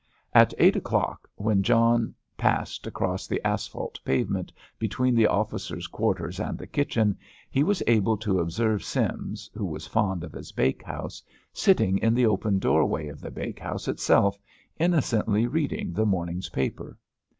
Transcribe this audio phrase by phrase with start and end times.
[0.33, 6.57] At eight o'clock, when John passed across the asphalt pavement between the officers' quarters and
[6.57, 7.15] the kitchen,
[7.51, 11.21] he was able to observe Sims, who was fond of his bake house,
[11.53, 14.39] sitting in the open doorway of the bakehouse itself,
[14.79, 16.97] innocently reading the morning's paper.